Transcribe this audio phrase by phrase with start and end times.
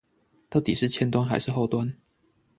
[0.49, 1.95] 到底是前端還是後端